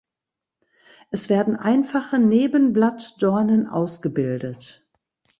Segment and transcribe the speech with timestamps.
[1.11, 4.83] Es werden einfache Nebenblattdornen ausgebildet.